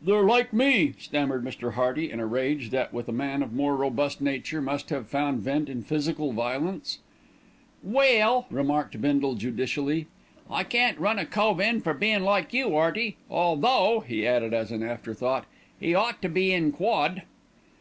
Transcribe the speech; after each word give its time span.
"They're 0.00 0.14
they're 0.14 0.22
like 0.24 0.52
me," 0.52 0.94
stammered 0.96 1.44
Mr. 1.44 1.72
Hearty 1.72 2.08
in 2.08 2.20
a 2.20 2.24
rage 2.24 2.70
that, 2.70 2.92
with 2.94 3.08
a 3.08 3.12
man 3.12 3.42
of 3.42 3.52
more 3.52 3.74
robust 3.74 4.20
nature, 4.20 4.62
must 4.62 4.90
have 4.90 5.08
found 5.08 5.40
vent 5.40 5.68
in 5.68 5.82
physical 5.82 6.30
violence. 6.32 7.00
"Well," 7.82 8.46
remarked 8.48 9.00
Bindle 9.00 9.34
judicially, 9.34 10.06
"I 10.48 10.62
can't 10.62 11.00
run 11.00 11.18
a 11.18 11.26
cove 11.26 11.60
in 11.60 11.80
for 11.80 11.94
bein' 11.94 12.22
like 12.22 12.52
you, 12.54 12.76
'Earty. 12.78 13.16
Although," 13.28 14.04
he 14.06 14.24
added 14.24 14.54
as 14.54 14.70
an 14.70 14.84
afterthought, 14.84 15.46
"'e 15.82 15.94
ought 15.96 16.22
to 16.22 16.28
be 16.28 16.52
in 16.52 16.70
quod." 16.70 17.22